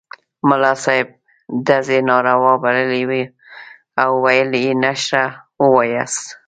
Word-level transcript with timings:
ملا 0.49 0.71
صاحب 0.83 1.07
ډزې 1.65 1.99
ناروا 2.09 2.53
بللې 2.63 3.01
وې 3.09 3.23
او 4.01 4.09
ویل 4.23 4.49
یې 4.63 4.73
نشره 4.83 5.25
ووایاست. 5.63 6.25